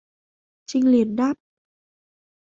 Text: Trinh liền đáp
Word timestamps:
Trinh 0.67 0.85
liền 0.91 1.15
đáp 1.15 1.37